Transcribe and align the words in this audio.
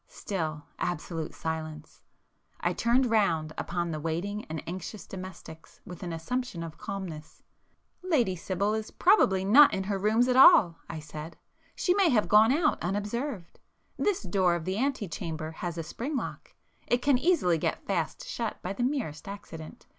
Still 0.07 0.63
absolute 0.79 1.35
silence. 1.35 2.01
I 2.59 2.73
turned 2.73 3.05
round 3.11 3.53
upon 3.55 3.91
the 3.91 3.99
waiting 3.99 4.45
and 4.45 4.63
anxious 4.67 5.05
domestics 5.05 5.79
with 5.85 6.01
an 6.01 6.11
assumption 6.11 6.63
of 6.63 6.79
calmness. 6.79 7.43
"Lady 8.01 8.35
Sibyl 8.35 8.73
is 8.73 8.89
probably 8.89 9.45
not 9.45 9.75
in 9.75 9.83
her 9.83 9.99
rooms 9.99 10.27
at 10.27 10.35
all;"—I 10.35 10.99
said; 10.99 11.37
"She 11.75 11.93
may 11.93 12.09
have 12.09 12.27
gone 12.27 12.51
out 12.51 12.79
unobserved. 12.83 13.59
This 13.95 14.23
door 14.23 14.55
of 14.55 14.65
the 14.65 14.77
ante 14.77 15.07
chamber 15.07 15.51
has 15.51 15.77
a 15.77 15.83
spring 15.83 16.17
lock,—it 16.17 17.03
can 17.03 17.19
easily 17.19 17.59
get 17.59 17.85
fast 17.85 18.27
shut 18.27 18.59
by 18.63 18.73
the 18.73 18.81
merest 18.83 19.27
accident. 19.27 19.85